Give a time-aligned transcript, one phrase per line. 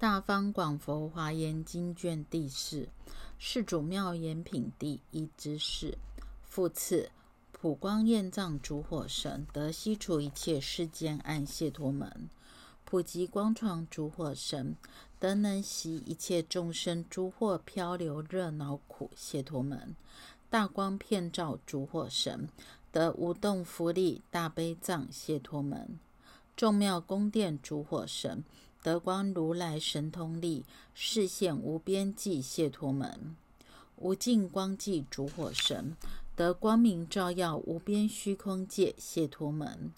[0.00, 2.88] 大方广佛华严经卷第四，
[3.36, 5.98] 世主妙严品第一之四。
[6.42, 7.10] 复次，
[7.52, 12.08] 普光焰藏主火神得悉除一切世间暗谢陀门；
[12.86, 14.74] 普及光床主火神
[15.18, 19.94] 得能习一切众生诸惑漂流热恼苦谢陀门；
[20.48, 22.48] 大光遍照主火神
[22.90, 25.98] 得无动福利大悲藏谢陀门。
[26.56, 28.42] 众妙宫殿主火神
[28.82, 33.34] 得光如来神通力，视现无边际解脱门；
[33.96, 35.96] 无尽光际主火神
[36.34, 39.90] 得光明照耀无边虚空界解脱门；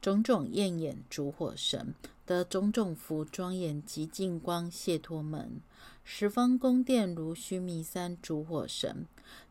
[0.00, 5.60] 种种焰眼主火神得种种服庄严极净光解脱门；
[6.04, 9.06] 十方宫殿如须弥山主火神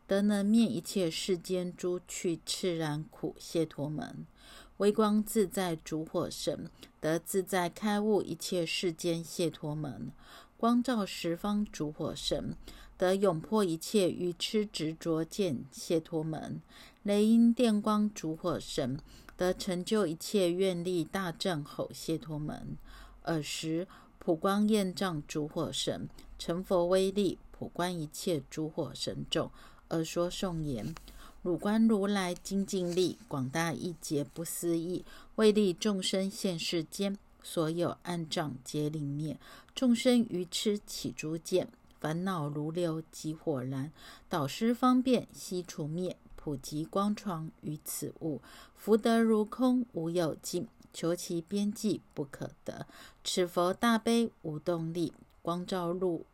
[0.06, 4.26] 得能灭一切世间诸趣炽然苦解脱门。
[4.78, 10.12] 微光自在主火神得自在开悟一切世间解脱门；
[10.56, 12.56] 光照十方主火神
[12.96, 16.60] 得永破一切愚痴执着见解脱门；
[17.02, 19.00] 雷音电光主火神
[19.36, 22.76] 得成就一切愿力大正吼解脱门；
[23.22, 23.88] 尔时
[24.20, 29.50] 普光焰藏主火神成佛威力普观一切诸火神众
[29.88, 30.94] 而说颂言。
[31.42, 35.04] 汝观如来精进力广大一劫不思议，
[35.36, 39.38] 为利众生现世间，所有暗障皆灵灭，
[39.74, 41.68] 众生愚痴起诸见，
[42.00, 43.92] 烦恼如流即火燃，
[44.28, 48.40] 导师方便悉除灭，普及光床于此物，
[48.76, 52.86] 福德如空无有尽，求其边际不可得。
[53.22, 56.26] 此佛大悲无动力，光照入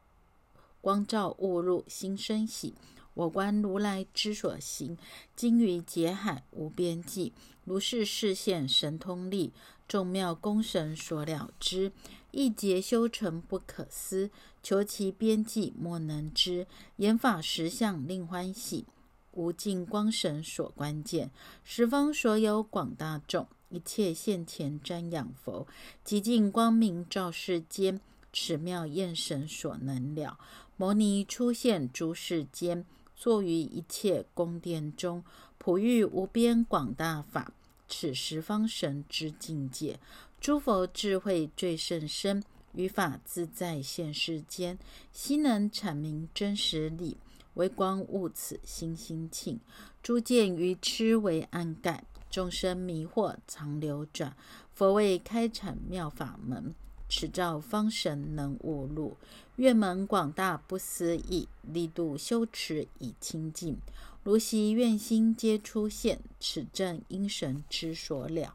[0.81, 2.73] 光照悟入心生喜。
[3.15, 4.99] 我观如来之所行，
[5.35, 7.33] 精于劫海无边际。
[7.65, 9.53] 如是视现神通力，
[9.89, 11.93] 众妙功神所了知。
[12.33, 14.31] 一劫修成不可思，
[14.63, 16.67] 求其边际莫能知。
[16.97, 18.85] 言法实相令欢喜，
[19.31, 21.31] 无尽光神所观见。
[21.63, 25.67] 十方所有广大众，一切现前瞻仰佛，
[26.03, 28.01] 极尽光明照世间。
[28.33, 30.37] 此妙焰神所能了。
[30.77, 32.85] 摩尼出现诸世间。
[33.15, 35.23] 坐于一切宫殿中，
[35.59, 37.53] 普育无边广大法。
[37.87, 40.01] 此十方神之境界，
[40.41, 42.43] 诸佛智慧最甚深，
[42.73, 44.79] 于法自在现世间，
[45.13, 47.17] 悉能阐明真实理。
[47.55, 49.61] 微光悟此心心庆，
[50.03, 54.37] 诸见于痴为暗盖，众生迷惑常流转。
[54.73, 56.75] 佛为开阐妙法门。
[57.17, 59.17] 此照方神能悟入，
[59.55, 63.79] 愿门广大不思议，力度修持以清净。
[64.25, 68.53] 如昔愿心皆出现，此正因神之所了。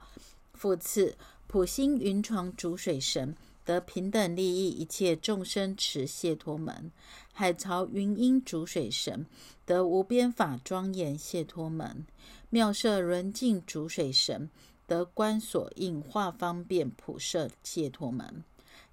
[0.54, 1.16] 复次，
[1.48, 3.34] 普心云床主水神
[3.64, 6.92] 得平等利益一切众生持谢脱门；
[7.32, 9.26] 海潮云音主水神
[9.66, 12.06] 得无边法庄严谢脱门；
[12.50, 14.50] 妙色轮镜主水神。
[14.86, 18.44] 得观所应化方便普摄谢脱门，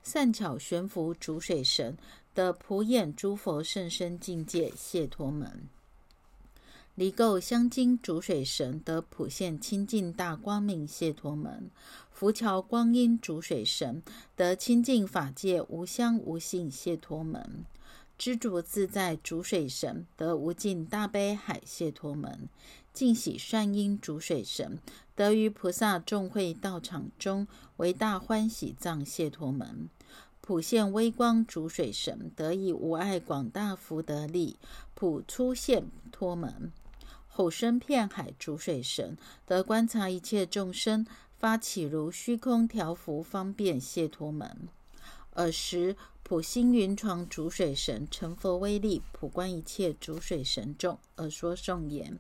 [0.09, 1.99] 善巧悬浮主水神
[2.33, 5.69] 得普眼诸佛甚深境界解脱门，
[6.95, 11.73] 离垢香精主水神得普现清净大光明解脱门，
[12.13, 14.01] 浮桥光阴主水神
[14.37, 17.65] 得清净法界无相无性解脱门。
[18.17, 22.49] 知足自在主水神得无尽大悲海解脱门，
[22.93, 24.79] 净喜善因主水神
[25.17, 29.89] 得于菩萨众会道场中为大欢喜藏谢陀门，
[30.43, 34.59] 普现微光主水神得以无碍广大福德力
[34.95, 36.71] 普出现脱门，
[37.27, 39.17] 吼声遍海主水神
[39.47, 41.07] 得观察一切众生
[41.39, 44.69] 发起如虚空调伏方便谢陀门。
[45.33, 52.19] 尔时，普星云床主水神成佛威力，普观一切主水神众，而说颂言：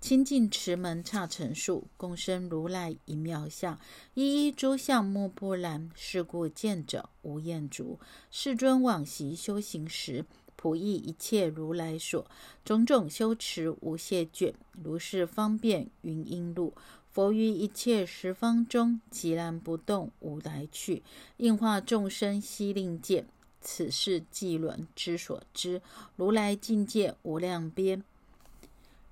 [0.00, 3.78] 清净持门刹尘数，共生如来一妙相，
[4.14, 5.90] 一一诸相目不染。
[5.94, 8.00] 是故见者无厌足。
[8.30, 10.24] 世尊往昔修行时，
[10.56, 12.26] 普益一切如来所，
[12.64, 16.74] 种种修持无懈倦，如是方便云音路。
[17.10, 21.02] 佛于一切十方中，寂然不动，无来去，
[21.36, 23.26] 应化众生悉令见。
[23.60, 25.82] 此是即轮之所知，
[26.16, 28.02] 如来境界无量边，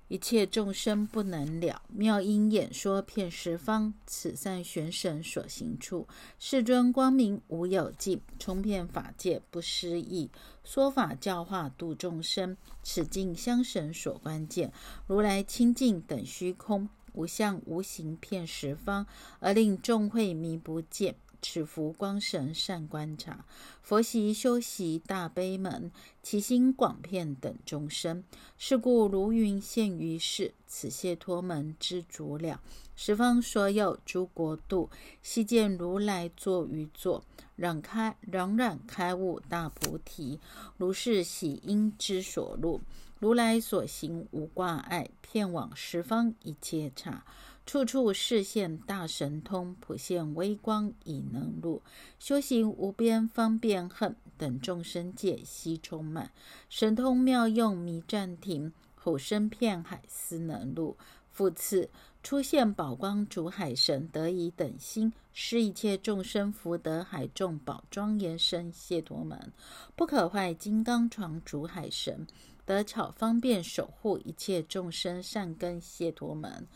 [0.09, 1.81] 一切众生不能了。
[1.87, 6.07] 妙音演说遍十方，此善玄神所行处，
[6.37, 10.29] 世尊光明无有尽，充遍法界不思议。
[10.63, 14.73] 说法教化度众生，此境相神所关键，
[15.07, 16.89] 如来清净等虚空。
[17.13, 19.05] 无相无形遍十方，
[19.39, 21.15] 而令众会迷不见。
[21.41, 23.45] 此福光神善观察，
[23.81, 25.91] 佛习修习大悲门，
[26.21, 28.23] 其心广遍等众生。
[28.57, 32.61] 是故如云现于世，此解脱门之主了。
[32.95, 34.89] 十方所有诸国度，
[35.23, 37.23] 悉见如来坐于座，
[37.55, 40.39] 让开攘然开悟大菩提。
[40.77, 42.81] 如是喜因之所入，
[43.19, 47.23] 如来所行无挂碍，遍往十方一切刹。
[47.69, 51.79] 处处示现大神通，普现微光以能入。
[52.17, 56.31] 修行无边方便恨，等众生界悉充满。
[56.67, 60.97] 神通妙用弥暂停，吼声遍海斯能入。
[61.29, 61.87] 复次
[62.23, 69.53] 出现宝光主海神，得以等心，施一切众生福德海众宝庄严身谢陀门。
[69.95, 72.25] 不可坏金刚床主海神，
[72.65, 76.67] 得巧方便守护一切众生善根谢陀门。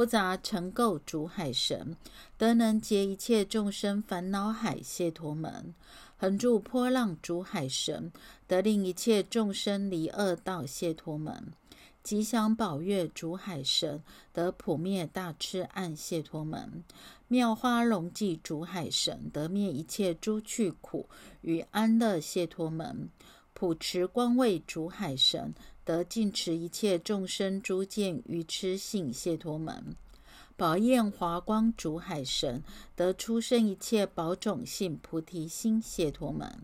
[0.00, 1.94] 不杂尘垢主海神，
[2.38, 5.74] 得能结一切众生烦恼海谢陀门；
[6.16, 8.10] 横住波浪主海神，
[8.46, 11.52] 得令一切众生离恶道谢陀门；
[12.02, 14.02] 吉祥宝月主海神，
[14.32, 16.82] 得普灭大痴暗谢陀门；
[17.28, 21.10] 妙花龙记主海神，得灭一切诸趣苦
[21.42, 23.10] 与安乐谢陀门；
[23.60, 25.52] 普持光位主海神。
[25.84, 29.94] 得尽持一切众生诸见愚痴性谢陀门，
[30.56, 32.62] 宝焰华光主海神
[32.96, 36.62] 得出生一切宝种性菩提心谢陀门，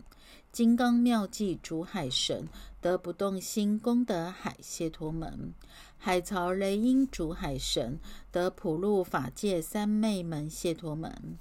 [0.51, 2.47] 金刚妙计主海神
[2.81, 5.53] 得不动心功德海谢陀门，
[5.99, 7.99] 海潮雷音主海神
[8.31, 11.37] 得普入法界三昧门谢陀门，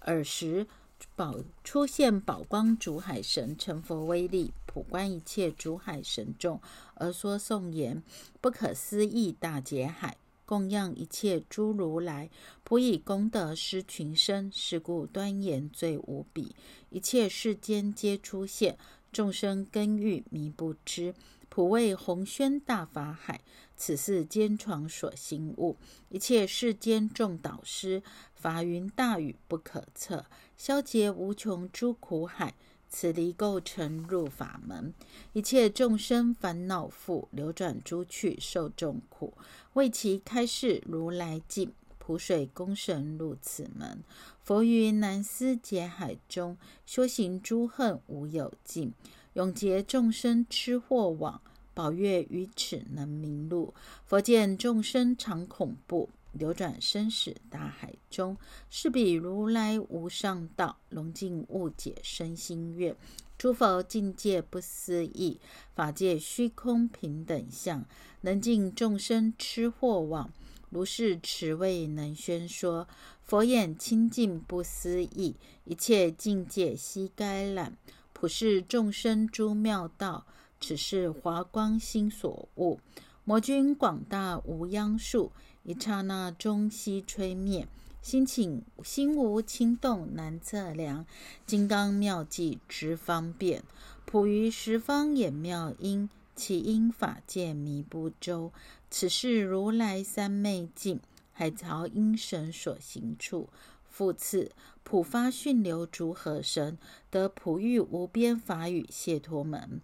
[0.00, 0.66] 尔时。
[1.14, 6.60] 宝出现宝光主海神成佛威力普观一切主海神众
[6.94, 8.02] 而说颂言
[8.40, 10.16] 不可思议大劫海
[10.46, 12.30] 供养一切诸如来
[12.64, 16.54] 普以功德施群生是故端严最无比
[16.88, 18.78] 一切世间皆出现
[19.12, 21.14] 众生根欲迷不知
[21.50, 23.42] 普为宏宣大法海
[23.76, 25.76] 此是坚床所行物
[26.08, 28.02] 一切世间众导师
[28.34, 30.24] 法云大雨不可测。
[30.62, 32.54] 消劫无穷诸苦海，
[32.88, 34.94] 此离构成入法门。
[35.32, 39.34] 一切众生烦恼覆，流转诸趣受众苦。
[39.72, 44.04] 为其开示如来境，普水功神入此门。
[44.44, 46.56] 佛于南思劫海中，
[46.86, 48.92] 修行诸恨无有尽，
[49.32, 51.40] 永劫众生痴惑网，
[51.74, 53.74] 宝月于此能明路。
[54.06, 56.08] 佛见众生常恐怖。
[56.32, 58.36] 流转生死大海中，
[58.70, 62.96] 是彼如来无上道，龙尽误解身心愿。
[63.38, 65.40] 诸佛境界不思议，
[65.74, 67.84] 法界虚空平等相，
[68.20, 70.30] 能尽众生痴惑网。
[70.70, 72.88] 如是持位能宣说，
[73.22, 77.76] 佛眼清净不思议，一切境界悉该览，
[78.12, 80.24] 普世众生诸妙道。
[80.60, 82.78] 此是华光心所悟，
[83.24, 85.32] 魔君广大无央数。
[85.64, 87.68] 一刹那中悉吹灭，
[88.02, 91.06] 心请心无轻动难测量。
[91.46, 93.62] 金刚妙计之方便，
[94.04, 98.50] 普于十方眼妙音，其因法界迷不周。
[98.90, 100.98] 此是如来三昧境，
[101.32, 103.48] 海潮因神所行处。
[103.88, 104.50] 复次，
[104.82, 106.76] 普发训流诸河神，
[107.08, 109.80] 得普喻无边法语解脱门。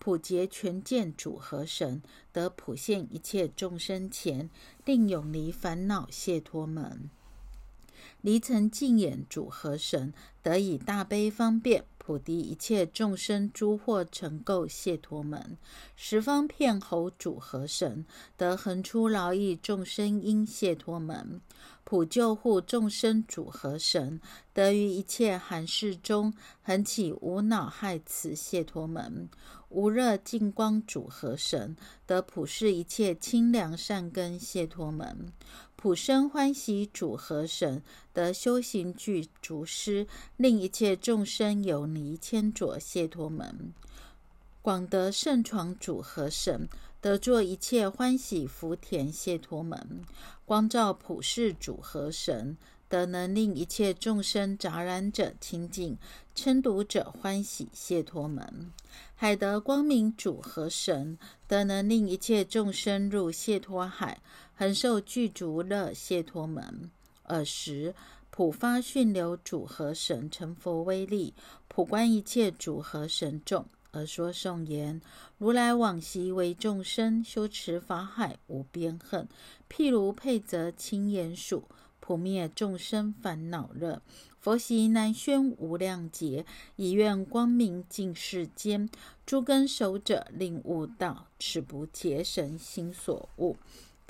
[0.00, 2.00] 普结全见主和神，
[2.32, 4.48] 得普现一切众生前，
[4.86, 7.10] 令永离烦恼解脱门。
[8.22, 11.84] 离尘净眼主和神，得以大悲方便。
[12.10, 15.56] 普敌一切众生诸惑成垢谢脱门，
[15.94, 18.04] 十方片侯主和神
[18.36, 21.40] 得恒出劳役众生因谢脱门，
[21.84, 24.20] 普救护众生主和神
[24.52, 29.28] 得于一切寒世中恒起无恼害慈谢脱门，
[29.68, 31.76] 无热净光主和神
[32.06, 35.32] 得普示一切清凉善根谢脱门。
[35.80, 37.82] 普生欢喜主和神
[38.12, 40.06] 得修行具足师，
[40.36, 43.72] 令一切众生有离千浊解脱门；
[44.60, 46.68] 广得圣床主和神
[47.00, 49.78] 得作一切欢喜福田解脱门；
[50.44, 55.96] 光照普世主和神得能令一切众生杂染者清净，
[56.34, 58.44] 称读者欢喜解脱门；
[59.14, 61.16] 海德光明主和神
[61.48, 64.20] 得能令一切众生入解脱海。
[64.60, 66.90] 恒受具足乐解脱门，
[67.22, 67.94] 尔时
[68.28, 71.32] 普发训流主和神成佛威力，
[71.66, 75.00] 普观一切主和神众，而说颂言：
[75.38, 79.26] 如来往昔为众生修持法海无边恨，
[79.70, 81.64] 譬如佩泽清言数，
[81.98, 84.02] 普灭众生烦恼热。
[84.38, 86.44] 佛习南宣无量劫，
[86.76, 88.90] 以愿光明尽世间。
[89.24, 93.56] 诸根守者令悟道，此不劫神心所悟。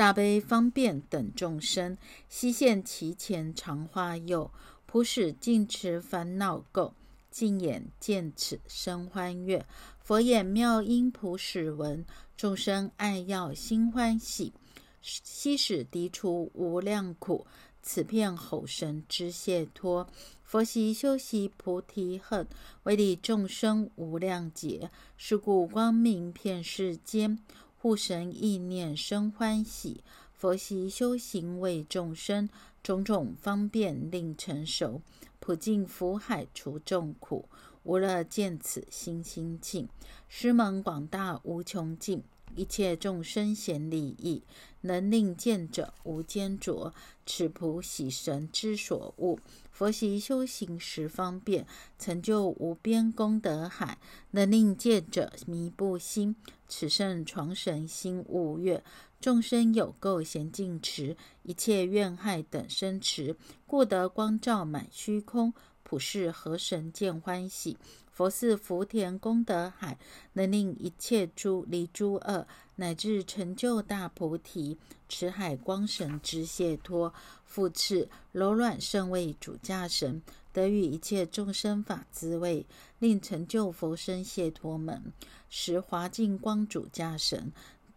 [0.01, 4.51] 大悲方便等众生，悉现其前常花佑。
[4.87, 6.93] 普使尽持烦恼垢，
[7.31, 9.67] 尽眼见此生欢悦。
[10.03, 14.55] 佛眼妙音普使闻，众生爱要心欢喜。
[15.03, 17.47] 悉使涤除无量苦，
[17.83, 20.09] 此片吼神知解脱。
[20.43, 22.49] 佛习修习菩提恨，
[22.85, 24.91] 为利众生无量劫。
[25.19, 27.39] 是故光明遍世间。
[27.83, 32.51] 护神意念生欢喜，佛习修行为众生，
[32.83, 35.01] 种种方便令成熟，
[35.39, 37.49] 普尽福海除众苦，
[37.85, 39.89] 无乐见此心清净，
[40.29, 42.23] 师门广大无穷尽，
[42.57, 44.43] 一切众生显利益，
[44.83, 46.93] 能令见者无间着，
[47.25, 49.39] 此普喜神之所悟。
[49.71, 51.67] 佛习修行十方便，
[51.99, 53.99] 成就无边功德海，
[54.33, 56.37] 能令见者迷不心。
[56.69, 58.85] 此圣床神心悟悦，
[59.21, 65.53] 众生有垢咸净持，一切怨害等生持，故得光照满虚空，
[65.91, 67.77] 普世河神见欢喜。
[68.13, 69.99] 佛是福田功德海，
[70.35, 74.79] 能令一切诸离诸恶，乃至成就大菩提。
[75.09, 77.13] 持海光神之解脱，
[77.45, 82.65] 复次柔软圣位主驾神，得与一切众生法滋味，
[83.01, 85.13] 令成就佛身解脱门。
[85.49, 87.51] 十华净光主驾神。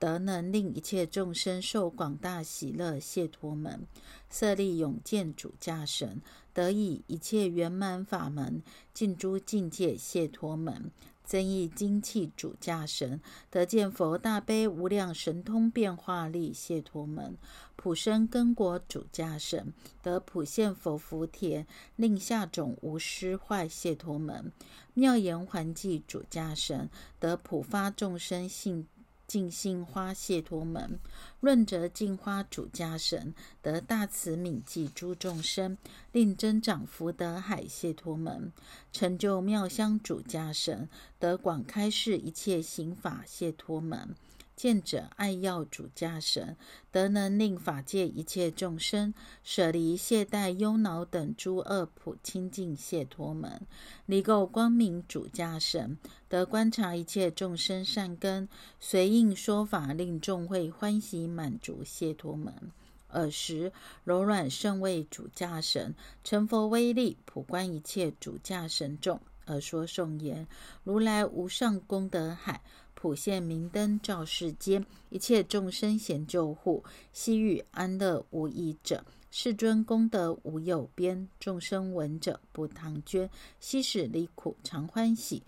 [0.04, 3.88] 得能令一切众生受广大喜乐解脱门，
[4.30, 6.22] 设立永见主驾神，
[6.54, 8.62] 得以一切圆满法门
[8.94, 10.92] 尽诸境界解脱门，
[11.24, 17.38] 增益精气主驾神，得见佛大悲无量神通变化力解脱门，
[17.78, 24.52] 普生根果主驾神，得普现佛福田，令下种无失坏解脱门，
[24.94, 26.90] 妙言还记主驾神，
[27.22, 28.86] 得普发众生性。
[29.34, 31.00] 净心花谢脱门，
[31.40, 35.76] 润泽净花主家神，得大慈悯济诸众生，
[36.12, 38.54] 令增长福德海谢脱门，
[38.92, 40.88] 成就妙香主家神，
[41.18, 44.14] 得广开示一切行法谢脱门。
[44.64, 46.56] 见者爱要主驾神，
[46.90, 53.68] 得能令法界一切众生舍离懈怠忧恼等诸恶普清净解脱门，
[54.06, 55.98] 离垢光明主驾神，
[56.30, 58.48] 得观察一切众生善根，
[58.80, 62.72] 随应说法令众会欢喜满足解脱门。
[63.10, 63.70] 尔时
[64.06, 65.94] 柔软圣位主驾神，
[66.24, 70.48] 成佛威力普观一切主驾神众，而说颂言：
[70.86, 72.62] 如来无上功德海。
[73.04, 79.04] 普现明灯照世间，一切众生显救护，悉欲安乐无异者。
[79.30, 83.30] 世尊功德无有边，众生闻者不唐捐，
[83.60, 85.44] 悉使离苦常欢喜。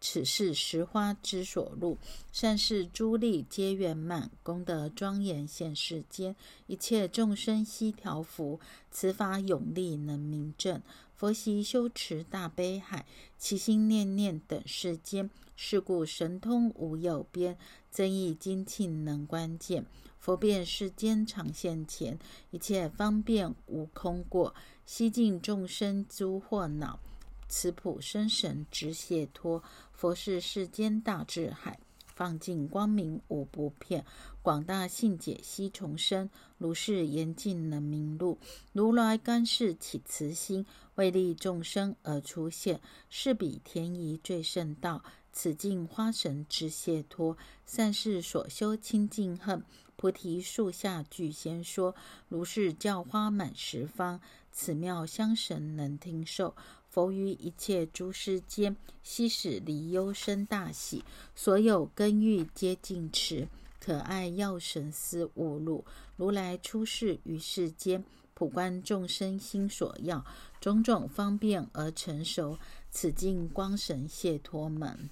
[0.00, 1.96] 此是实花之所入，
[2.32, 6.34] 善事诸利皆圆满，功德庄严现世间，
[6.66, 8.58] 一切众生悉调伏。
[8.90, 10.82] 此法永力能明正。
[11.14, 13.06] 佛习修持大悲海，
[13.38, 15.30] 其心念念等世间。
[15.62, 17.54] 是故神通无有边，
[17.90, 19.84] 增益精庆能关键。
[20.18, 22.18] 佛遍世间常现前，
[22.50, 24.54] 一切方便无空过，
[24.86, 26.98] 悉尽众生诸惑恼。
[27.46, 29.62] 此普生神直解脱。
[29.92, 34.02] 佛是世间大智海，放尽光明无不骗，
[34.40, 36.30] 广大性解悉重生。
[36.56, 38.38] 如是严禁能明路，
[38.72, 40.64] 如来干事起慈心，
[40.94, 45.02] 为利众生而出现，是彼天仪最胜道。
[45.32, 49.62] 此境花神之解脱，善事所修清净恨，
[49.96, 51.94] 菩提树下具先说，
[52.28, 54.20] 如是教花满十方，
[54.50, 56.54] 此妙香神能听受。
[56.88, 61.04] 佛于一切诸世间，悉使离忧生大喜，
[61.36, 63.46] 所有根欲皆尽持，
[63.78, 65.84] 可爱药神思悟路，
[66.16, 70.26] 如来出世于世间，普观众生心所要，
[70.60, 72.58] 种种方便而成熟，
[72.90, 75.08] 此境光神解脱门。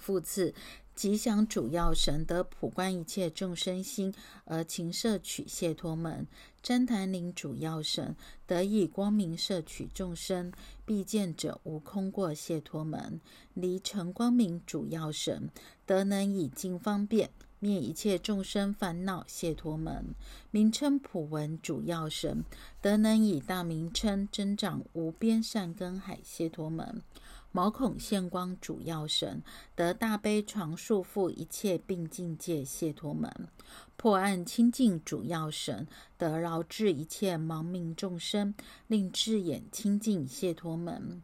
[0.00, 0.54] 复次，
[0.94, 4.12] 吉祥主要神得普观一切众生心，
[4.46, 6.26] 而勤摄取解脱门；
[6.64, 8.16] 旃檀林主要神
[8.46, 10.50] 得以光明摄取众生，
[10.84, 13.20] 必见者无空过解脱门；
[13.54, 15.50] 离尘光明主要神
[15.86, 20.14] 得能以尽方便灭一切众生烦恼，谢脱门。
[20.50, 22.42] 名称普文主要神，
[22.80, 27.02] 得能以大名称增长无边善根海，谢脱门。
[27.52, 29.42] 毛孔现光主要神，
[29.74, 33.48] 得大悲床束缚一切病境界，解脱门。
[33.96, 38.54] 破案清净主要神，得饶治一切盲命众生，
[38.86, 41.22] 令智眼清净，解脱门。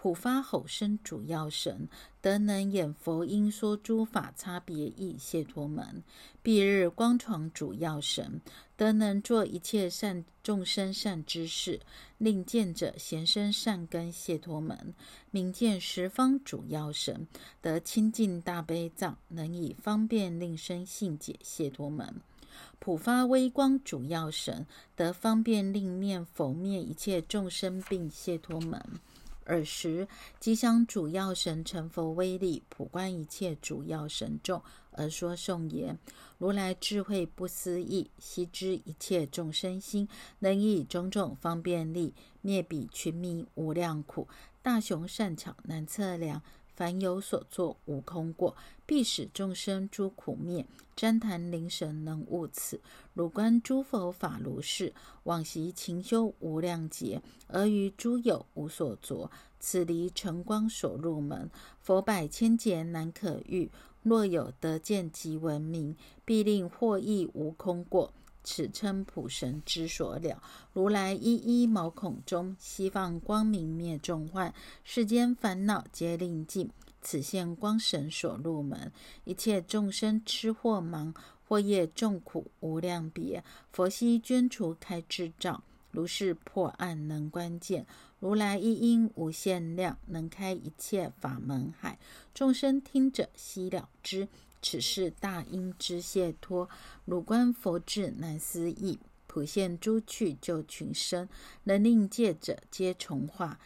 [0.00, 1.88] 普发吼声主要神，
[2.20, 6.04] 得能演佛音说诸法差别义，谢脱门。
[6.40, 8.40] 蔽日光床主要神，
[8.76, 11.80] 得能做一切善众生善知识，
[12.16, 14.94] 令见者贤生善根，谢脱门。
[15.32, 17.26] 明见十方主要神，
[17.60, 22.20] 得清净大悲藏，能以方便令生信解，谢脱门。
[22.78, 24.64] 普发微光主要神，
[24.94, 28.80] 得方便令念佛灭一切众生病，谢脱门。
[29.48, 30.06] 尔时，
[30.38, 34.62] 吉祥主要神成佛威力，普观一切主要神众，
[34.92, 35.98] 而说颂言：
[36.36, 40.06] 如来智慧不思议，悉知一切众生心，
[40.40, 44.28] 能以种种方便力灭彼群迷无量苦。
[44.60, 46.42] 大雄善巧难测量，
[46.78, 48.56] 凡有所作无空过，
[48.86, 50.64] 必使众生诸苦灭。
[50.96, 52.80] 旃檀灵神能悟此，
[53.14, 54.94] 汝观诸佛法如是，
[55.24, 59.28] 往昔勤修无量劫，而于诸有无所着。
[59.58, 63.68] 此离晨光所入门，佛百千劫难可遇。
[64.04, 68.12] 若有得见即闻名，必令获益无空过。
[68.50, 70.42] 此称普神之所了。
[70.72, 76.70] 如来一一毛孔中，西放光明灭众患，世间烦恼皆令尽。
[77.02, 78.90] 此现光神所入门，
[79.24, 81.14] 一切众生痴惑盲，
[81.46, 83.44] 或业众苦无量别。
[83.70, 87.86] 佛悉捐除开智障，如是破案能关键。
[88.18, 91.98] 如来一因无限量，能开一切法门海。
[92.32, 94.26] 众生听者悉了之，
[94.60, 96.68] 此是大因之解脱。
[97.04, 101.28] 汝观佛智难思议，普现诸趣救群生，
[101.64, 103.58] 能令戒者皆从化。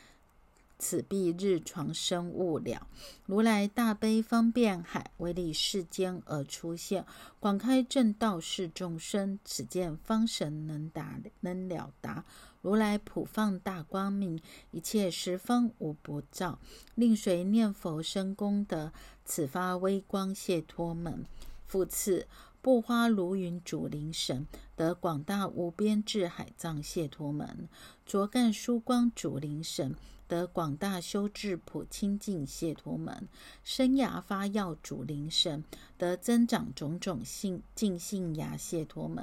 [0.78, 2.88] 此必日床生物了。
[3.26, 7.06] 如来大悲方便海，为利世间而出现，
[7.38, 9.38] 广开正道是众生。
[9.44, 12.24] 此见方神能达能了达。
[12.62, 14.40] 如来普放大光明，
[14.70, 16.58] 一切十方无不照，
[16.94, 18.92] 令谁念佛生功德。
[19.24, 21.26] 此发微光谢脱门。
[21.66, 22.26] 复次，
[22.60, 27.68] 布花如云主灵神，得广大无边智海藏谢脱门。
[28.06, 29.94] 卓干殊光主灵神。
[30.28, 33.28] 得广大修智普清净谢脱门，
[33.64, 35.62] 生涯发耀主灵神，
[35.98, 39.22] 得增长种种性净性牙谢脱门，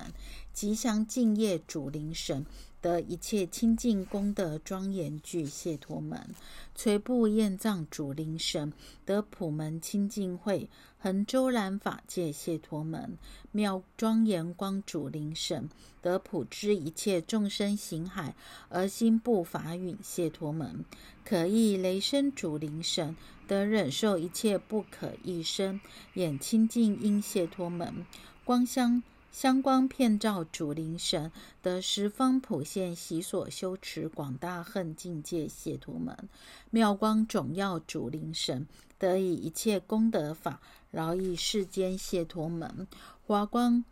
[0.54, 2.46] 吉祥净业主灵神，
[2.82, 6.30] 得一切清净功德庄严具谢陀门，
[6.76, 8.72] 垂布厌藏主灵神，
[9.06, 13.18] 得普门清净慧，恒周然法界谢陀门，
[13.52, 15.70] 妙庄严光主灵神，
[16.02, 18.34] 得普知一切众生行海
[18.70, 20.86] 而心不法允谢陀门。
[21.26, 23.16] 可意雷声主灵神，
[23.48, 25.80] 得忍受一切不可一生，
[26.14, 28.06] 眼清净因谢陀门，
[28.44, 36.30] 光香香光遍照主灵神，得十方普现习所修持广大恨境界解脱门，
[36.70, 40.60] 妙光种耀主灵神，得以一切功德法
[40.92, 42.88] 饶益世间解脱门，
[43.26, 43.84] 花光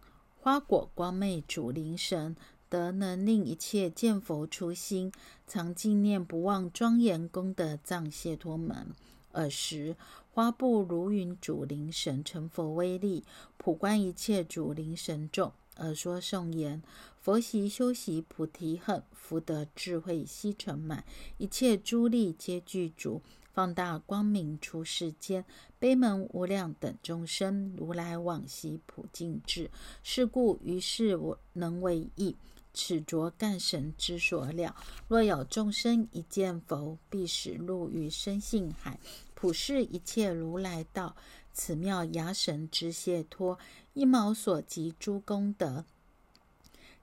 [0.42, 2.36] 花果光昧主灵神。
[2.70, 5.10] 得能令一切见佛初心，
[5.48, 8.94] 常纪念不忘庄严功德藏解脱门。
[9.32, 9.96] 尔时，
[10.38, 13.24] 花布如云主灵神成佛威力，
[13.58, 16.84] 普观一切主灵神众，而说颂言：
[17.20, 21.04] 佛习修习菩提恨，福德智慧悉成满，
[21.40, 23.20] 一切诸力皆具足，
[23.52, 25.44] 放大光明出世间，
[25.80, 29.72] 悲门无量等众生，如来往昔普净智。
[30.04, 32.36] 是故于是我能为意。
[32.80, 34.76] 此着干神之所了。
[35.08, 39.00] 若有众生一见佛，必使入于生性海，
[39.40, 41.16] 普世一切如来道。
[41.54, 43.60] 此妙牙神之解脱，
[43.94, 45.86] 一毛所及诸功德，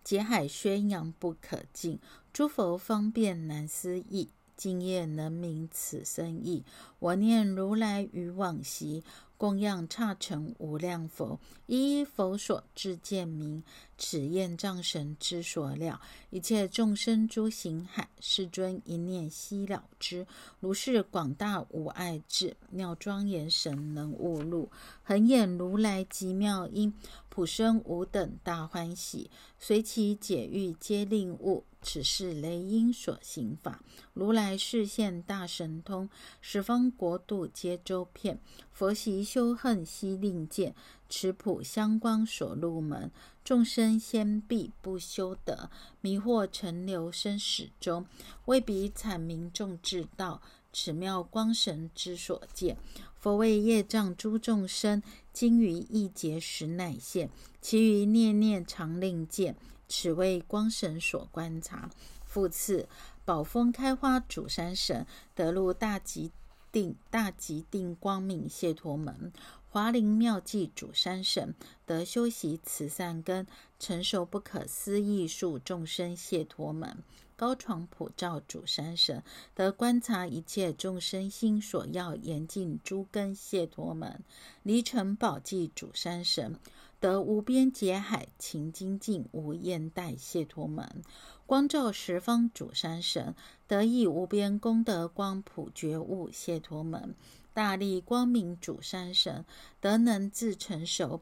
[0.03, 2.01] 劫海宣扬不可尽。
[2.33, 6.64] 诸佛方便难思议，今夜能明此深意。
[6.99, 9.05] 我念如来于往昔。
[9.37, 13.62] 供养刹尘无量佛，一一佛所智见明。
[13.99, 20.27] 此验障神之所了，一切众生诸行海，世尊一念悉了之。
[20.61, 24.71] 如是广大无碍智，妙庄严神能悟入，
[25.03, 26.95] 恒演如来极妙音，
[27.29, 31.65] 普生无等大欢喜，随其解欲皆令悟。
[31.87, 33.83] 此是雷音所行法，
[34.15, 36.09] 如来示现大神通，
[36.41, 38.41] 十方国度皆周遍。
[38.73, 39.23] 佛习。
[39.35, 40.75] 修恨悉令见，
[41.14, 43.09] 持普香光所入门。
[43.44, 48.05] 众生先必不修德，迷惑尘流生死中。
[48.46, 52.77] 为彼阐明众智道，此妙光神之所见。
[53.14, 55.00] 佛为业障诸众生，
[55.33, 59.55] 今于一劫时乃现，其余念念常令见。
[59.87, 61.88] 此为光神所观察。
[62.24, 62.88] 复次，
[63.24, 66.33] 宝峰开花主山神得入大吉
[66.75, 69.33] 定大吉定光明谢陀门。
[69.71, 71.55] 华林妙计主山神
[71.87, 73.47] 得修习慈善根，
[73.79, 76.99] 成熟不可思议数众生谢陀门。
[77.37, 79.23] 高床普照主山神
[79.55, 84.25] 得观察一切众生心所要严禁诸根谢陀门，
[84.65, 86.57] 离尘宝济主山神
[87.05, 91.03] 得无边劫海勤精进无厌怠谢陀门，
[91.45, 93.35] 光照十方主山神
[93.69, 97.14] 得以无边功德光普觉悟谢陀门，
[97.53, 99.45] 大力光明主山神
[99.83, 101.21] 得能自成熟，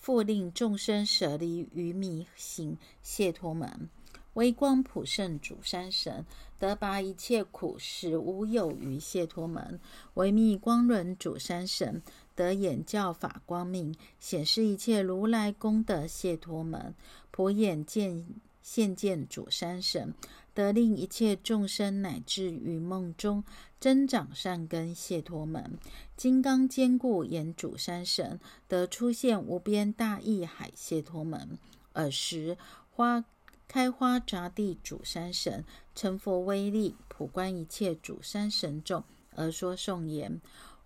[0.00, 3.88] 复令众生舍离愚迷行谢陀门。
[4.32, 6.26] 微光普胜主山神
[6.58, 9.78] 得拔一切苦，使无有余谢脱门；
[10.14, 12.02] 微密光轮主山神
[12.34, 16.94] 得眼教法光明，显示一切如来功德谢脱门；
[17.30, 18.26] 普眼见
[18.62, 20.14] 现见主山神
[20.52, 23.44] 得令一切众生乃至于梦中
[23.78, 25.78] 增长善根谢脱门；
[26.16, 31.58] 金刚坚固眼主山神得出现无边大义海谢脱门；
[31.92, 32.56] 尔时
[32.90, 33.24] 花。
[33.66, 39.02] 开花匝地主山神成佛威力，普观一切主山神众，
[39.34, 40.40] 而说颂言：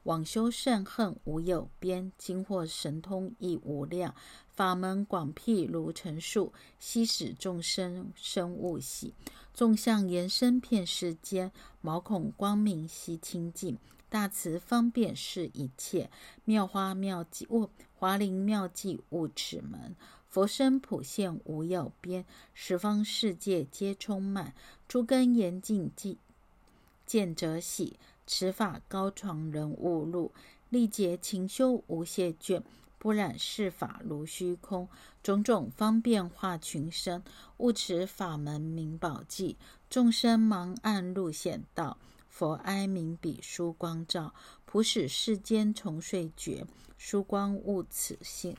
[0.04, 4.14] 往修甚恨无有边，今获神通亦无量，
[4.48, 9.14] 法门广辟如尘数，悉使众生生勿喜。
[9.52, 13.76] 众相延伸遍世间，毛孔光明悉清净，
[14.08, 16.10] 大慈方便是一切，
[16.44, 19.94] 妙花妙计物，华林妙计悟此门。
[20.28, 24.54] 佛身普现无有边，十方世界皆充满。
[24.86, 26.16] 诸根严净见
[27.04, 27.98] 见者喜，
[28.28, 30.30] 持法高床人勿入。
[30.68, 32.62] 历劫勤修无懈倦，
[32.98, 34.86] 不染世法如虚空。
[35.22, 37.24] 种种方便化群生，
[37.56, 39.56] 悟持法门明宝记。
[39.88, 41.96] 众生盲暗路显道，
[42.28, 44.34] 佛哀明彼殊光照，
[44.66, 46.66] 普使世间重睡觉。
[46.98, 48.54] 殊光悟此心。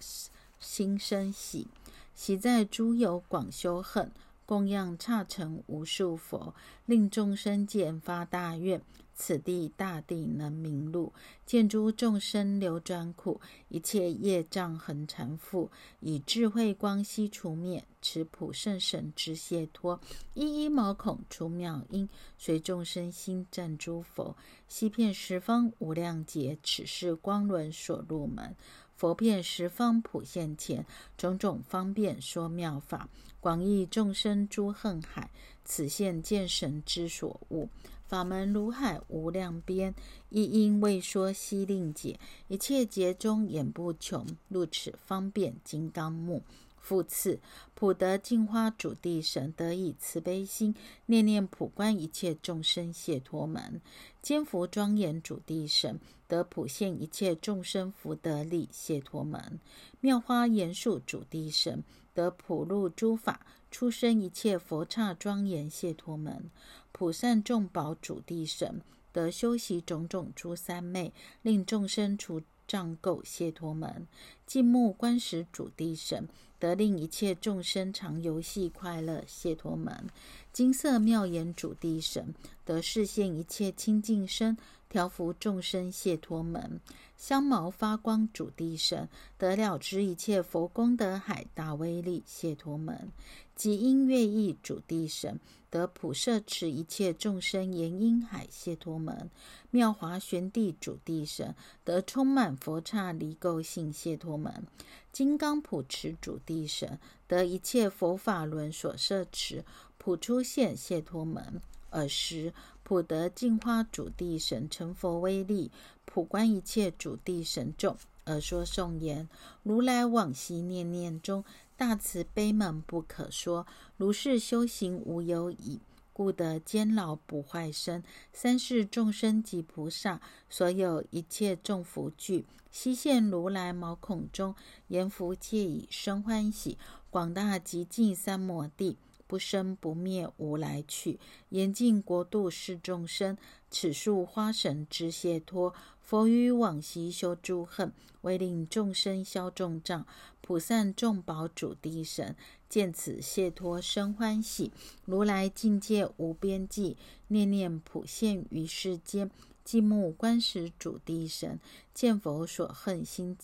[0.60, 1.68] 心生喜，
[2.16, 4.12] 喜在诸有广修恨，
[4.46, 6.56] 供养刹尘无数佛，
[6.88, 8.82] 令众生见发大愿。
[9.22, 11.12] 此地大地能明路，
[11.46, 20.00] 见诸众生流转苦，一切业障恒缠缚，以智慧光悉除灭，持普圣神之解脱，
[20.34, 24.38] 一一毛孔出妙音，随众生心赞诸佛，
[24.70, 28.56] 悉遍十方无量劫，此是光轮所入门。
[28.96, 30.86] 佛遍十方普现前，
[31.18, 33.10] 种种方便说妙法，
[33.42, 35.30] 广益众生诸恨海。
[35.66, 37.70] 此现见神之所悟，
[38.10, 39.94] 法门如海无量边。
[40.30, 44.26] 一因未说悉令解，一切劫中眼不穷。
[44.48, 46.42] 入此方便金刚目。
[46.82, 47.40] 复次，
[47.76, 50.74] 普德净花主地神得以慈悲心，
[51.06, 53.80] 念念普观一切众生解脱门。
[54.24, 56.00] 坚福庄严主地神。
[56.28, 59.60] 得普现一切众生福德力解脱门，
[60.00, 66.50] 妙花严树主地神得普入诸法出生一切佛刹庄严解脱门，
[66.92, 74.08] 普善众宝主地神得修习种种诸三昧，令众生除障垢解脱门，
[74.46, 76.28] 静目观时主地神
[76.58, 80.10] 得令一切众生常游戏快乐解脱门，
[80.52, 82.34] 金色妙眼主地神
[82.66, 84.58] 得视现一切清净身。
[84.90, 86.82] 调伏众生解脱门，
[87.16, 93.12] 香毛发光主地神得了知一切佛功德海大威力解脱门，
[93.60, 95.38] 即音乐意主地神
[95.70, 99.30] 得普摄持一切众生言音海解脱门，
[99.70, 104.66] 妙华玄地主地神得充满佛刹离垢性解脱门，
[105.12, 109.66] 金刚普持主地神得一切佛法轮所摄持
[109.98, 111.60] 普出现解脱门。
[111.90, 115.70] 尔时，普得净花主地神成佛威力，
[116.06, 119.28] 普观一切主地神众，而说颂言：
[119.64, 121.44] 如来往昔念念中，
[121.80, 123.66] 大慈悲悯不可说。
[123.96, 125.80] 如是修行无有已，
[126.12, 128.04] 故得坚牢不坏身。
[128.34, 134.54] 三世众生及菩萨，所有一切众福聚，悉现如来毛孔中，
[134.90, 136.78] 言福皆以生欢喜。
[137.10, 138.98] 广大极尽三摩地。
[139.26, 141.20] 不生不灭，无来去。
[141.50, 143.38] 严禁国度是众生，
[143.70, 145.72] 此树花神之解脱。
[146.10, 150.08] 佛于往昔修诸恨，为令众生消众障。
[150.42, 152.36] 普散众宝主地神，
[152.68, 154.72] 见此解脱生欢喜。
[155.06, 159.30] 如来境界无边际，念念普现于世间。
[159.64, 161.60] 寂目观时主地神，
[161.94, 163.38] 见佛所恨心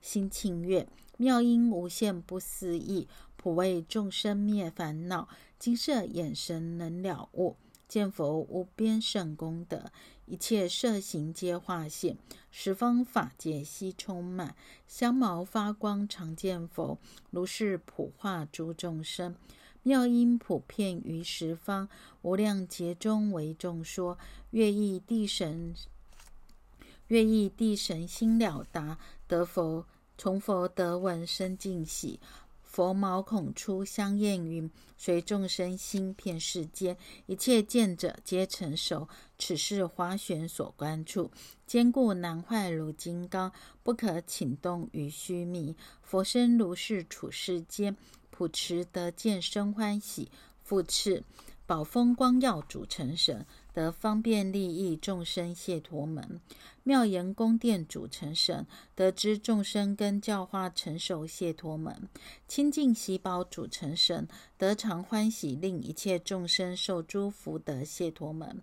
[0.00, 0.88] 心庆悦。
[1.18, 5.28] 妙音无限不思议，普为众生灭烦恼。
[5.58, 7.56] 金色眼神能了悟，
[7.88, 9.90] 见佛无边胜功德，
[10.24, 12.18] 一切色行皆化现，
[12.50, 14.56] 十方法界悉充满。
[14.86, 16.98] 香毛发光常见佛，
[17.30, 19.34] 如是普化诸众生。
[19.82, 21.88] 妙音普遍于十方，
[22.22, 24.18] 无量劫中为众说。
[24.50, 25.74] 乐意地神，
[27.06, 29.86] 乐意地神心了达，得佛。
[30.18, 32.18] 从佛得闻生尽喜，
[32.76, 39.08] 佛毛孔出香焰云，随众生心遍世间，一切见者皆成熟。
[39.38, 41.30] 此是华玄所观处，
[41.66, 43.50] 坚固难坏如金刚，
[43.82, 45.74] 不可请动于虚弥。
[46.02, 47.96] 佛身如是处世间，
[48.28, 50.30] 普持得见生欢喜。
[50.62, 51.24] 复次，
[51.64, 53.46] 宝峰光耀主成神。
[53.76, 56.40] 得方便利益众生解脱门，
[56.82, 62.08] 妙严宫殿主成神，得知众生跟教化成熟解脱门，
[62.48, 68.62] 清净喜宝主成神，得常欢喜令一切众生受诸福德解脱门，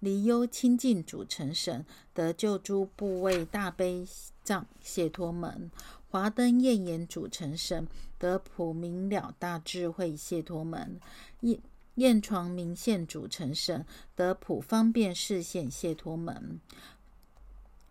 [0.00, 4.04] 离忧清净主成神，得救诸部位大悲
[4.42, 5.70] 藏解脱门，
[6.10, 7.86] 华灯焰眼主成神，
[8.18, 10.98] 得普明了大智慧解脱门，
[11.38, 11.60] 一。
[11.96, 16.58] 验床明现主成神，得普方便视现解脱门；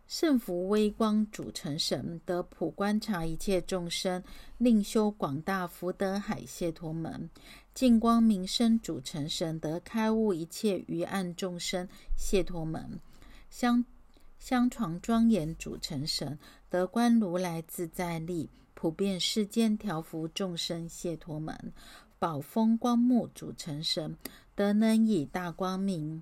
[0.07, 4.23] 圣福微光主成神，得普观察一切众生，
[4.57, 7.29] 令修广大福德海解脱门；
[7.75, 12.99] 净光明身主成神，得开悟一切愚暗众生解脱门；
[13.51, 13.85] 香
[14.39, 21.73] 香床庄严主成神，得观如来自在力，普遍世间调伏众生解脱门。
[22.19, 24.17] 宝峰光目主成神，
[24.53, 26.21] 得能以大光明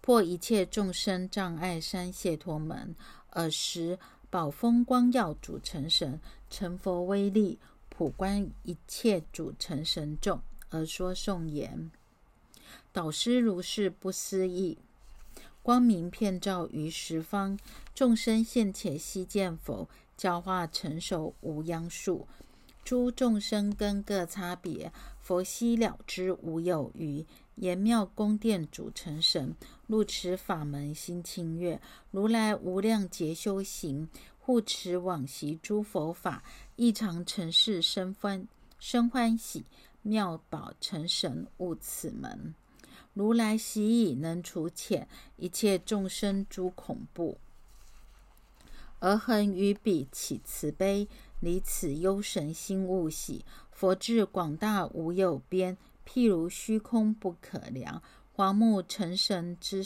[0.00, 2.96] 破一切众生障碍三解脱门。
[3.30, 3.96] 尔时
[4.28, 6.18] 宝峰光耀主成神，
[6.50, 11.92] 成佛威力普观一切主成神众，而说颂言：
[12.92, 14.78] 导师如是不思议，
[15.62, 17.56] 光明遍照于十方，
[17.94, 22.26] 众生现且悉见佛，教化成熟无央数。
[22.86, 27.26] 诸众生根各差别，佛悉了知无有余。
[27.56, 29.56] 言妙宫殿主成神，
[29.88, 31.80] 入持法门心清悦。
[32.12, 36.44] 如来无量劫修行，护持往昔诸佛法，
[36.76, 38.46] 异常成事生欢
[38.78, 39.64] 生欢喜。
[40.02, 42.54] 妙宝成神悟此门，
[43.14, 47.38] 如来喜以能除遣一切众生诸恐怖，
[49.00, 51.08] 而恒于彼起慈悲。
[51.40, 58.02] 离此幽神心勿喜，佛智广大无有边，譬如虚空不可量。
[58.32, 59.84] 华目成神之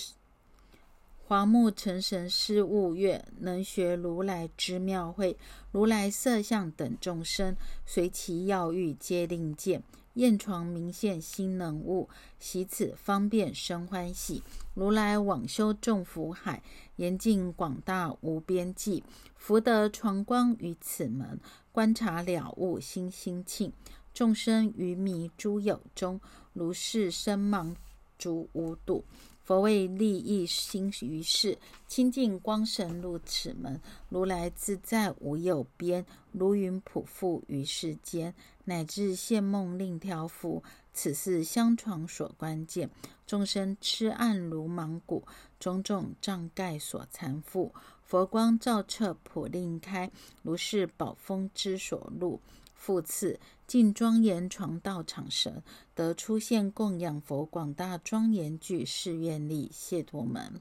[1.26, 5.36] 华目成神师悟月，能学如来之妙慧。
[5.70, 9.82] 如来色相等众生，随其要欲皆令见。
[10.20, 14.42] 验床明现新能物，习此方便生欢喜。
[14.74, 16.62] 如来往修众福海，
[16.96, 19.02] 严禁广大无边际。
[19.34, 21.40] 福德传光于此门，
[21.72, 23.72] 观察了悟心心庆。
[24.12, 26.20] 众生愚迷诸有中，
[26.52, 27.74] 如是身盲
[28.18, 29.02] 足无度。
[29.50, 31.58] 佛为利益心于世，
[31.88, 33.80] 清净光神入此门。
[34.08, 38.32] 如来自在无有边，如云普覆于世间，
[38.66, 40.62] 乃至现梦令调伏。
[40.92, 42.88] 此事相传所关键，
[43.26, 45.26] 众生痴暗如盲谷，
[45.58, 47.72] 种种障盖所缠缚。
[48.04, 52.40] 佛光照彻普令开，如是宝峰之所入。
[52.76, 55.62] 复次，尽庄严床道场神，
[55.94, 60.60] 得出现供养佛广大庄严具誓愿力解脱门。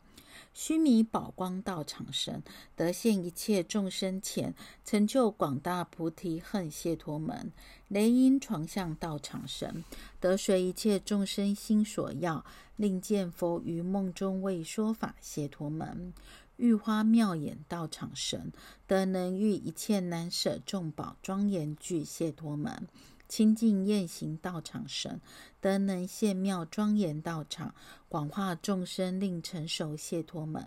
[0.53, 2.43] 须弥宝光道场神，
[2.75, 4.53] 得现一切众生前，
[4.85, 7.51] 成就广大菩提恨解脱门。
[7.87, 9.83] 雷音床相道场神，
[10.19, 12.45] 得随一切众生心所要，
[12.75, 16.13] 令见佛于梦中为说法解脱门。
[16.59, 18.51] 玉花妙眼道场神，
[18.85, 22.83] 得能遇一切难舍众宝庄严具解脱门；
[23.29, 25.21] 清净宴行道场神，
[25.61, 27.73] 得能现妙庄严道场，
[28.09, 30.61] 广化众生令成熟解脱门；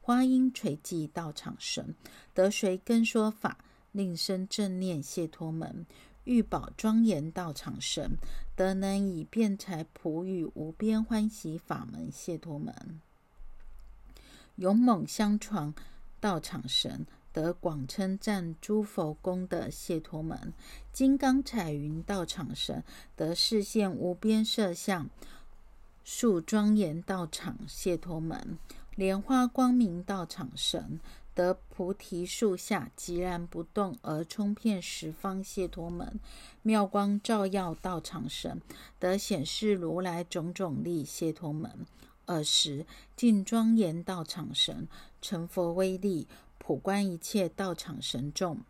[0.00, 1.92] 花音垂寂道场神，
[2.32, 3.58] 得随根说法，
[3.90, 5.84] 令生正念解脱门；
[6.22, 8.16] 欲保庄严道场神，
[8.54, 13.00] 得能以辩才普语无边欢喜法门谢脱门。
[14.56, 15.74] 勇猛相传
[16.20, 20.52] 道场神，得广称赞诸佛功德谢脱门。
[20.92, 22.82] 金刚彩云道场神，
[23.16, 25.08] 得视现无边色相
[26.04, 28.58] 树庄严道场谢脱门。
[28.94, 31.00] 莲花光明道场神。
[31.34, 36.20] 得菩提树下寂然不动而充遍十方谢脱门，
[36.60, 38.60] 妙光照耀道场神，
[38.98, 41.86] 得显示如来种种力谢脱门。
[42.26, 44.88] 尔时尽庄严道场神，
[45.20, 46.26] 成佛威力，
[46.58, 48.60] 普观一切道场神众，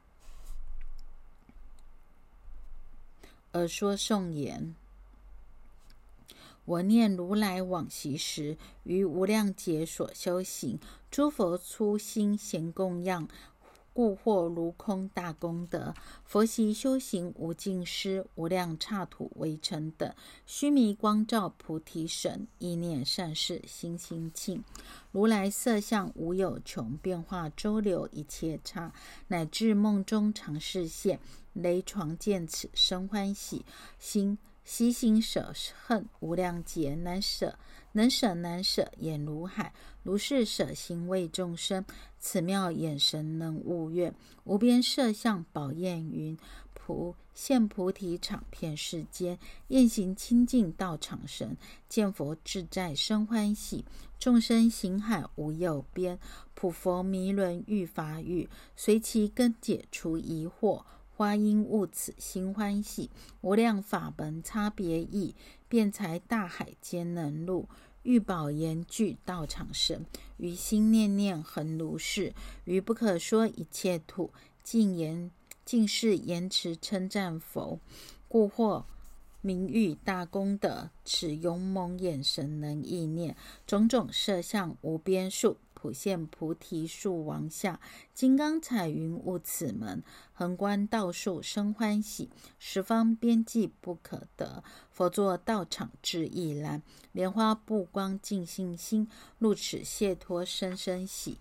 [3.53, 4.75] 而说颂言。
[6.65, 10.79] 我念如来往昔时，于无量劫所修行，
[11.11, 13.29] 诸佛初心咸供养，
[13.93, 15.95] 故获如空大功德。
[16.25, 20.15] 佛习修行无尽施，无量刹土为成等，
[20.47, 24.63] 须弥光照菩提神，意念善事心清净。
[25.11, 28.93] 如来色相无有穷，变化周流一切刹，
[29.29, 31.21] 乃至梦中常视现，
[31.53, 33.65] 雷床见此生欢喜
[33.99, 34.39] 心。
[34.65, 35.53] 悉心舍
[35.85, 37.59] 恨无量劫难舍，
[37.91, 39.75] 能舍难舍眼如海，
[40.05, 41.85] 如是舍心为众生。
[42.25, 46.39] 此妙眼神能悟愿，无边色相宝焰云，
[46.73, 49.37] 菩现菩提场遍世间，
[49.69, 51.57] 宴行清净道场神，
[51.89, 53.85] 见佛自在生欢喜，
[54.21, 56.17] 众生行海无有边，
[56.55, 60.85] 普佛迷轮欲法语，随其根解除疑惑。
[61.15, 63.11] 花因悟此心欢喜，
[63.43, 65.35] 无量法门差别异，
[65.69, 67.69] 辩才大海皆能入。
[68.03, 70.05] 欲宝言具道场神，
[70.37, 72.35] 于心念念恒如是。
[72.65, 74.31] 于不可说一切土，
[74.65, 75.31] 尽言
[75.65, 77.79] 尽是言辞称赞佛，
[78.29, 78.85] 故获
[79.41, 80.91] 名誉大功德。
[81.05, 83.37] 此勇猛眼神能意念，
[83.67, 85.57] 种种色相无边数。
[85.83, 87.81] 普现菩提树王下，
[88.15, 90.01] 金刚彩云悟此门，
[90.33, 94.63] 横观道树生欢喜，十方边际不可得。
[94.93, 99.09] 佛作道场智意然，莲花布光净信心，
[99.41, 101.39] 入此解脱生生喜。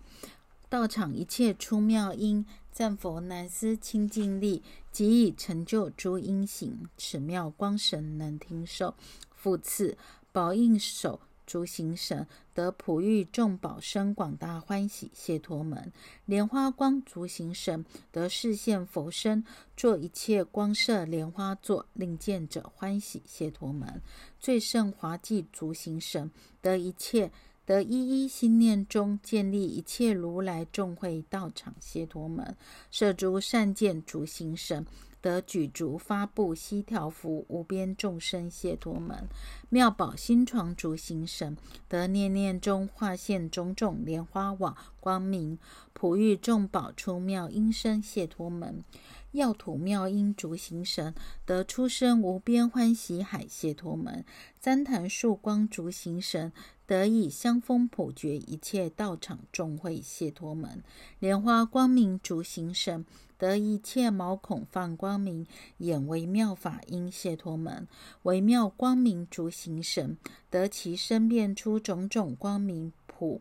[0.68, 6.88] 道场一切出妙音，赞佛难思清净力，即以成就诸因行。
[6.96, 8.96] 此妙光神能听受，
[9.36, 9.96] 复次
[10.32, 11.20] 宝应手。
[11.52, 15.92] 诸行神得普育众宝生广大欢喜谢陀门，
[16.24, 19.44] 莲花光足行神得视现佛身，
[19.76, 24.00] 作一切光色莲花座，令见者欢喜谢陀门。
[24.40, 26.30] 最胜华髻足行神
[26.62, 27.30] 得一切
[27.66, 32.56] 得一一心念中建立一切如来众会道场谢陀门，
[32.90, 34.86] 摄诸善见足行神。
[35.22, 39.28] 得举足发布西条福无边众生谢脱门，
[39.70, 41.56] 妙宝新床足行神
[41.88, 45.58] 得念念中化现种种莲花网光明，
[45.92, 48.82] 普育众宝出妙音声解脱门，
[49.30, 51.14] 药土妙音足行神
[51.46, 54.24] 得出生无边欢喜海谢脱门，
[54.60, 56.52] 旃檀树光足行神
[56.92, 60.84] 得以香风普觉一切道场众会谢脱门，
[61.20, 63.06] 莲花光明足行神。
[63.38, 65.46] 得一切毛孔放光明，
[65.78, 67.88] 眼为妙法因谢脱门，
[68.24, 70.18] 为妙光明足行神，
[70.50, 73.40] 得其身变出种种光明普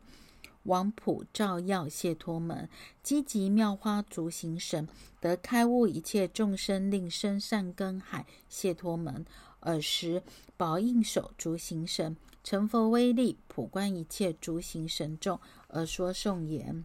[0.64, 2.70] 王普照耀谢脱门，
[3.04, 4.88] 积极妙花足行神，
[5.20, 9.26] 得开悟一切众生令生善根海谢脱门。
[9.60, 10.24] 尔时
[10.56, 16.84] 宝应手足行神，成佛威力普观一切足行神众，而说颂言。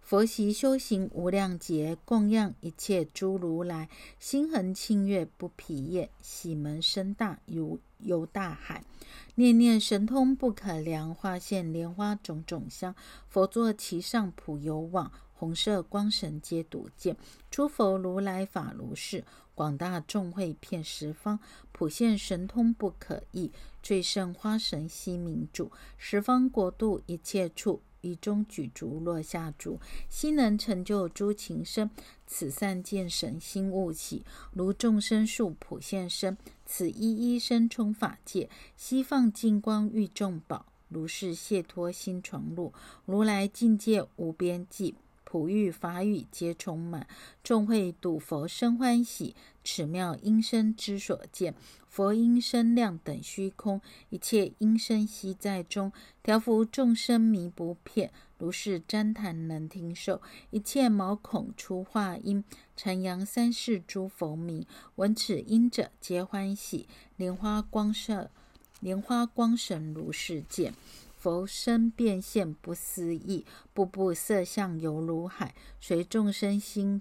[0.00, 3.88] 佛习修行无量劫，供养一切诸如来，
[4.18, 8.84] 心恒庆悦不疲厌，喜门深大如游大海，
[9.36, 12.94] 念念神通不可量，化现莲花种种香，
[13.28, 17.16] 佛坐其上普游往，红色光神皆独见，
[17.48, 21.38] 诸佛如来法如是，广大众会遍十方，
[21.72, 27.82] 普现神通不可议，最胜花神悉明主，十方国度一切处。
[28.04, 31.88] 以中举足落下足，悉能成就诸情身。
[32.26, 36.36] 此善见神心悟起，如众生数普现身。
[36.66, 40.66] 此一一生充法界，悉放净光欲众宝。
[40.88, 42.72] 如是解脱心床入，
[43.06, 44.96] 如来境界无边际。
[45.32, 47.06] 普欲法语皆充满，
[47.42, 49.34] 众会睹佛生欢喜。
[49.64, 51.54] 此妙音声之所见，
[51.88, 53.80] 佛音声量等虚空，
[54.10, 55.90] 一切音声悉在中。
[56.22, 60.20] 调伏众生迷不骗，如是旃檀能听受。
[60.50, 62.44] 一切毛孔出化音，
[62.76, 64.66] 阐扬三世诸佛名。
[64.96, 66.86] 闻此音者，皆欢喜。
[67.16, 68.30] 莲花光色，
[68.80, 70.74] 莲花光神如是见。
[71.22, 77.00] 佛身变现不思议，步步色相犹如海，随众生心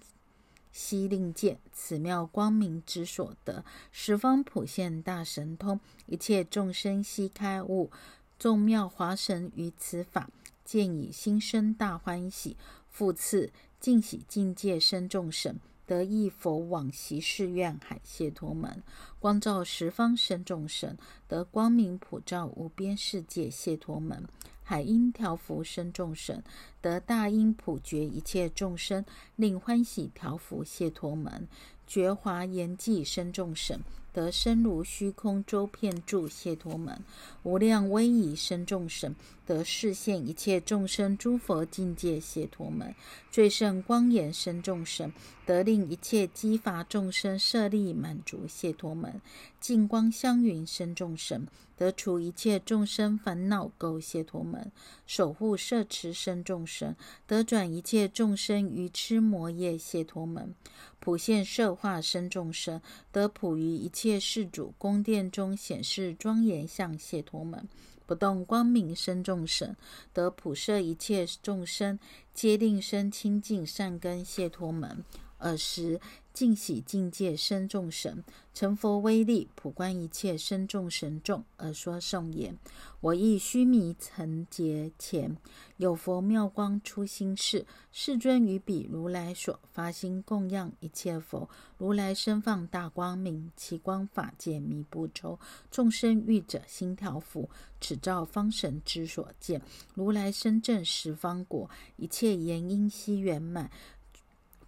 [0.71, 1.57] 悉令见。
[1.73, 7.89] 此妙光明之所得，十方普现大神通，一切众生悉开悟。
[8.37, 10.29] 众妙华神于此法，
[10.63, 12.55] 见以心生大欢喜。
[12.91, 15.59] 复次，尽喜境界生众神。
[15.91, 18.81] 得一佛往昔誓愿海谢陀门，
[19.19, 24.23] 光照十方生众生，得光明普照无边世界谢陀门。
[24.63, 26.41] 海音调伏生众生，
[26.79, 29.03] 得大音普觉一切众生，
[29.35, 31.49] 令欢喜调伏谢陀门。
[31.85, 33.81] 觉华严寂生众生。
[34.13, 37.03] 得身如虚空周遍住谢陀门，
[37.43, 39.13] 无量威仪生众生；
[39.45, 42.93] 得视现一切众生诸佛境界谢陀门，
[43.31, 45.11] 最胜光严生众生；
[45.45, 49.21] 得令一切积伐众生舍利满足谢陀门，
[49.59, 51.43] 净光相云生众生；
[51.77, 54.71] 得除一切众生烦恼垢谢陀门，
[55.07, 56.95] 守护摄持生众生；
[57.25, 60.53] 得转一切众生愚痴魔业谢陀门。
[61.01, 62.79] 普现设化身众生，
[63.11, 67.59] 得普于一切世主宫殿中显示庄严相谢陀门；
[68.05, 69.75] 不动光明身众生，
[70.13, 71.97] 得普摄一切众生，
[72.35, 75.03] 皆令生清净善根谢陀门。
[75.39, 75.99] 尔时。
[76.33, 78.23] 尽喜境界身众神，
[78.53, 82.57] 成佛威力，普观一切身众神众，而说颂言：
[83.01, 85.35] 我亦须弥曾劫前，
[85.77, 95.37] 有佛妙光出心事，世尊于彼如来所发心供养一切佛，如来身放大光明，其光法界弥不周，
[95.69, 99.61] 众生欲者心调伏，此照方神之所见。
[99.93, 103.69] 如来身正十方国，一切言音悉圆满。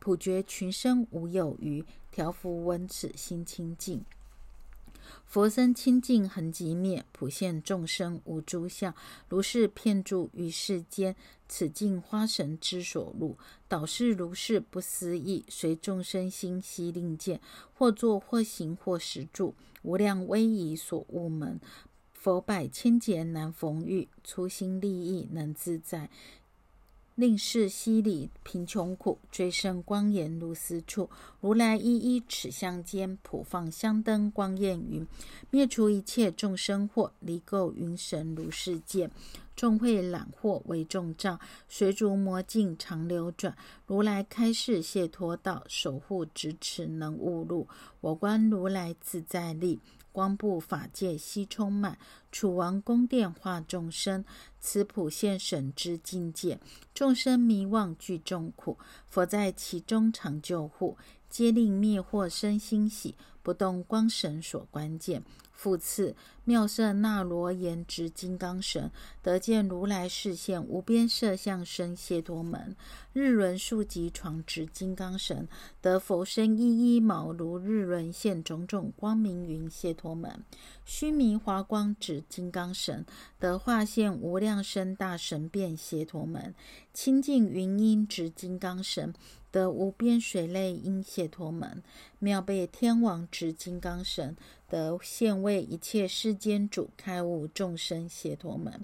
[0.03, 4.03] 普觉群生无有余，调伏闻此心清净。
[5.25, 8.93] 佛身清净恒即灭，普现众生无诸相。
[9.29, 11.15] 如是遍住于世间，
[11.47, 13.37] 此尽花神之所入。
[13.69, 17.39] 导是如是不思议，随众生心悉令见。
[17.73, 21.61] 或坐或行或实住，无量威仪所悟门。
[22.11, 26.09] 佛百千劫难逢遇，初心利益能自在。
[27.15, 31.07] 令世西里贫穷苦，追生光颜如斯处。
[31.41, 35.05] 如来一一尺相间，普放香灯光焰云，
[35.51, 39.11] 灭除一切众生惑，离垢云神如是见。
[39.55, 41.39] 众会揽惑为众障，
[41.69, 43.55] 随逐魔境常流转。
[43.85, 47.67] 如来开示解脱道，守护咫尺能悟入。
[48.01, 49.79] 我观如来自在力。
[50.13, 51.97] 光布法界悉充满，
[52.31, 54.23] 楚王宫殿化众生，
[54.61, 56.57] 此普现神之境界。
[56.93, 58.77] 众生迷妄具众苦，
[59.09, 60.97] 佛在其中常救护，
[61.29, 65.23] 皆令灭惑生欣喜，不动光神所关键。
[65.63, 68.91] 复次，妙色那罗延直金刚神，
[69.21, 72.75] 得见如来视现无边色相身谢陀门；
[73.13, 75.47] 日轮数级床直金刚神，
[75.79, 80.31] 得佛身一一毛如日轮现种种光明云谢陀门；
[80.83, 83.05] 须弥华光指金刚神，
[83.39, 86.53] 得化现无量身大神变谢陀门；
[86.93, 89.13] 清净云音直金刚神。
[89.53, 91.83] 得无边水泪因谢陀门，
[92.17, 94.35] 妙被天王执金刚神，
[94.73, 98.81] 得现为一切世间主，开悟众生谢陀门。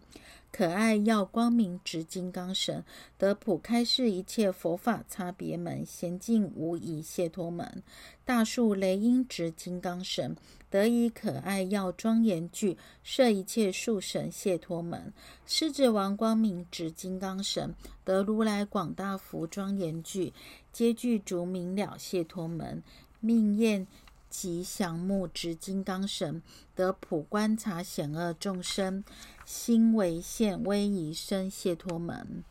[0.51, 2.83] 可爱耀光明执金刚神，
[3.17, 7.81] 得普开示一切佛法差别门，娴静无疑谢陀门。
[8.23, 10.35] 大树雷音执金刚神。
[10.69, 15.11] 得以可爱耀庄严具，摄一切树神谢托门；
[15.47, 17.73] 狮子王光明指金刚神，
[18.03, 20.31] 得如来广大福庄严具，
[20.71, 22.83] 皆具足明了谢托门；
[23.19, 23.87] 命焰
[24.29, 26.41] 吉祥木执金刚神，
[26.75, 29.03] 得普观察险恶众生，
[29.45, 32.43] 心为现威仪身谢托门；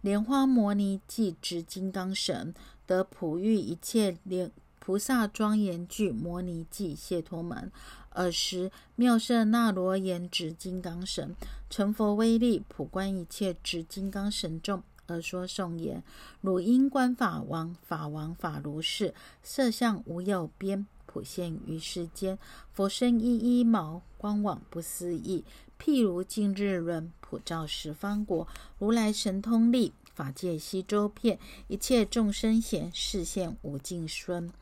[0.00, 2.54] 莲花摩尼即执金刚神，
[2.86, 4.50] 得普遇一切莲。
[4.82, 7.70] 菩萨庄严具摩尼记谢托门，
[8.14, 11.36] 尔时妙色那罗延直金刚神，
[11.68, 16.02] 成佛威力普观一切直金刚神众，而说颂言：
[16.40, 22.38] 汝因观法王，法王法如是，色相无有边，普现于世间。
[22.72, 25.44] 佛身一一毛，光网不思议，
[25.76, 28.46] 譬如镜日轮，普照十方国。
[28.78, 29.92] 如来神通力。
[30.14, 34.52] 法界悉周遍，一切众生贤，视现无尽孙。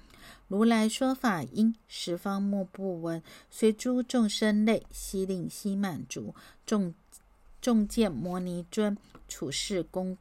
[0.46, 3.22] 如来说法因，十方莫不闻。
[3.50, 6.34] 随诸众生类，悉令悉满足。
[6.64, 6.94] 众
[7.60, 8.96] 众见摩尼尊，
[9.28, 10.16] 处世宫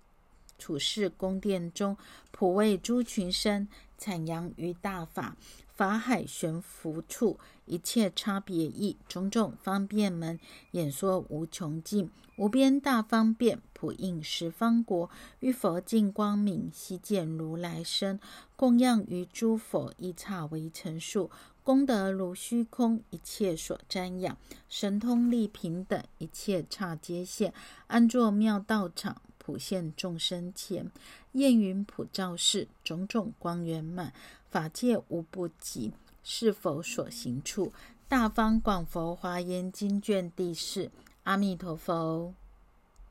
[0.58, 1.96] 处世宫殿中，
[2.32, 5.38] 普为诸群生，阐扬于大法。
[5.78, 10.40] 法海悬浮处，一切差别义，种种方便门，
[10.72, 15.08] 演说无穷尽，无边大方便，普应十方国。
[15.40, 18.20] 遇佛尽光明，悉见如来身，
[18.56, 21.30] 供养于诸佛，一刹为成数。
[21.62, 24.36] 功德如虚空，一切所瞻仰，
[24.68, 27.54] 神通力平等，一切刹皆现，
[27.86, 30.90] 安坐妙道场，普现众生前。
[31.34, 34.12] 焰云普照世，种种光圆满。
[34.58, 35.94] 法界无不及，
[36.24, 37.72] 是否所行处？
[38.08, 40.90] 大方广佛华严经卷第四。
[41.26, 42.34] 阿弥陀佛。